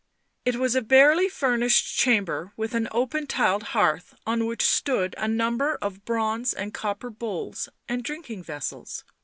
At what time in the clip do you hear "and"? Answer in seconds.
6.55-6.73, 7.87-8.01